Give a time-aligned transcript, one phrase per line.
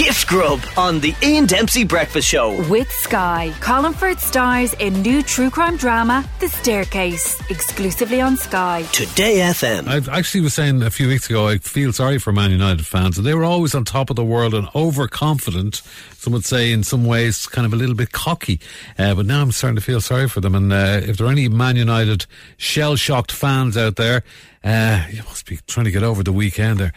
[0.00, 2.66] Gift Grub on the Ian Dempsey Breakfast Show.
[2.70, 3.52] With Sky.
[3.60, 8.84] Colin Firth stars in new true crime drama, The Staircase, exclusively on Sky.
[8.94, 9.86] Today FM.
[9.88, 13.18] I actually was saying a few weeks ago, I feel sorry for Man United fans.
[13.18, 15.82] and They were always on top of the world and overconfident.
[16.16, 18.58] Some would say, in some ways, kind of a little bit cocky.
[18.98, 20.54] Uh, but now I'm starting to feel sorry for them.
[20.54, 22.24] And uh, if there are any Man United
[22.56, 24.22] shell shocked fans out there,
[24.64, 26.94] uh, you must be trying to get over the weekend there.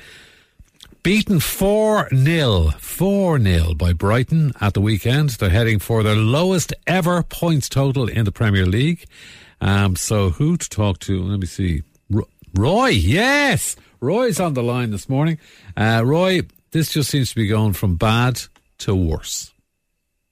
[1.04, 5.32] Beaten 4 0, 4 0 by Brighton at the weekend.
[5.32, 9.04] They're heading for their lowest ever points total in the Premier League.
[9.59, 11.21] Um, so, who to talk to?
[11.21, 11.83] Let me see.
[12.55, 13.75] Roy, yes!
[14.00, 15.39] Roy's on the line this morning.
[15.75, 18.39] Uh, Roy, this just seems to be going from bad
[18.78, 19.51] to worse.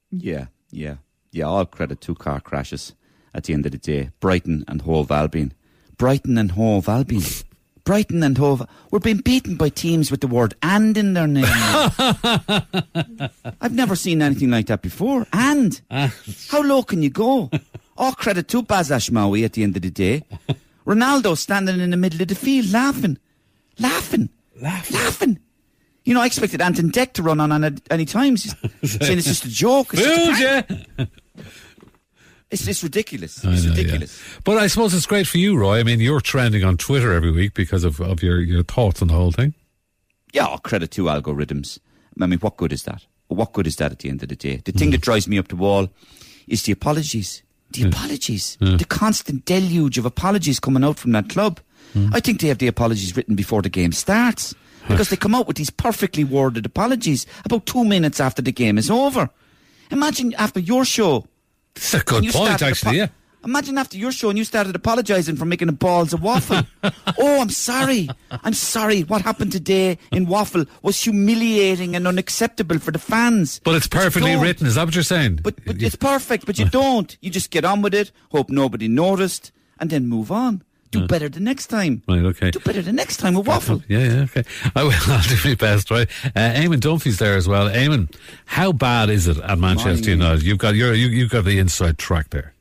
[0.10, 0.96] Yeah, yeah,
[1.34, 1.46] yeah.
[1.46, 2.94] All credit to car crashes
[3.34, 4.12] at the end of the day.
[4.22, 5.52] Brighton and Hove Albion.
[5.98, 7.24] Brighton and Hove Albion.
[7.84, 8.66] Brighton and Hove.
[8.92, 11.46] We're being beaten by teams with the word and in their name.
[13.62, 15.26] I've never seen anything like that before.
[15.34, 15.82] And.
[16.50, 17.50] How low can you go?
[17.98, 20.24] All credit to Baz Ashmawy at the end of the day.
[20.86, 23.18] Ronaldo standing in the middle of the field laughing.
[23.80, 24.30] Laughing.
[24.60, 24.98] Laughing.
[24.98, 25.40] Laughing.
[26.04, 29.28] You know, I expected Anton and Dec to run on at any times, saying it's
[29.28, 29.94] just a joke.
[29.94, 30.90] It's, just a Fooled prank.
[30.98, 31.06] ya.
[32.52, 33.44] It's, it's ridiculous.
[33.44, 34.22] It's know, ridiculous.
[34.22, 34.40] yeah.
[34.44, 35.80] But I suppose it's great for you, Roy.
[35.80, 39.08] I mean, you're trending on Twitter every week because of, of your, your thoughts on
[39.08, 39.54] the whole thing.
[40.34, 41.80] Yeah, all credit to algorithms.
[42.20, 43.06] I mean, what good is that?
[43.28, 44.58] What good is that at the end of the day?
[44.58, 45.04] The thing that mm.
[45.04, 45.90] drives me up the wall
[46.48, 47.42] is the apologies.
[47.72, 48.58] The apologies.
[48.60, 51.62] The constant deluge of apologies coming out from that club.
[51.96, 52.14] Mm.
[52.14, 54.54] I think they have the apologies written before the game starts.
[54.88, 58.78] Because they come out with these perfectly worded apologies about two minutes after the game
[58.78, 59.30] is over.
[59.90, 61.28] Imagine after your show.
[61.76, 63.08] It's a good point, actually, yeah.
[63.44, 66.62] Imagine after your show and you started apologising for making the balls of waffle.
[67.18, 68.08] oh, I'm sorry.
[68.30, 69.02] I'm sorry.
[69.02, 73.60] What happened today in waffle was humiliating and unacceptable for the fans.
[73.64, 74.44] But it's perfectly don't.
[74.44, 74.68] written.
[74.68, 75.40] Is that what you're saying?
[75.42, 76.46] But, but it's perfect.
[76.46, 77.18] But you don't.
[77.22, 78.12] You just get on with it.
[78.30, 80.64] Hope nobody noticed, and then move on.
[80.92, 82.04] Do better the next time.
[82.08, 82.52] Right, okay.
[82.52, 83.82] Do better the next time with waffle.
[83.88, 84.44] Yeah, yeah, okay.
[84.76, 84.92] I will.
[85.08, 86.08] I'll do my best, right?
[86.36, 87.70] Uh, Eamon Dunphy's there as well.
[87.70, 88.14] Eamon,
[88.46, 90.44] how bad is it at Manchester Morning, United?
[90.44, 92.54] You've got you're, you, you've got the inside track there.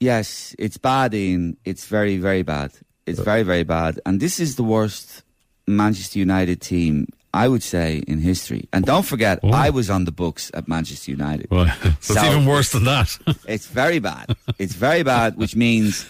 [0.00, 1.56] Yes, it's bad, Ian.
[1.64, 2.70] It's very, very bad.
[3.06, 3.98] It's very, very bad.
[4.06, 5.22] And this is the worst
[5.66, 8.68] Manchester United team, I would say, in history.
[8.72, 9.50] And don't forget, Oh.
[9.50, 11.50] I was on the books at Manchester United.
[11.50, 13.18] Well, so it's So- even worse than that.
[13.48, 14.36] It's very bad.
[14.58, 16.06] It's very bad, which means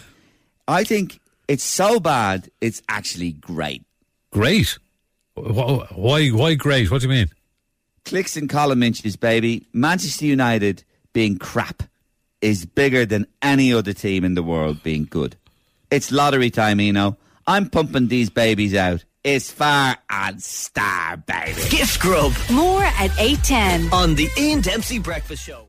[0.67, 3.83] I think it's so bad, it's actually great.
[4.31, 4.79] great.
[5.35, 6.29] Why?
[6.29, 6.91] Why great?
[6.91, 7.31] What do you mean?
[8.05, 9.67] Clicks and column inches, baby.
[9.73, 11.83] Manchester United being crap
[12.41, 15.37] is bigger than any other team in the world being good.
[15.91, 17.17] It's lottery time, Eno.
[17.47, 19.05] I'm pumping these babies out.
[19.25, 21.61] It's far and star, baby.
[21.71, 23.93] Gift Grub More at 810.
[23.93, 25.67] on the Ian Dempsey Breakfast Show.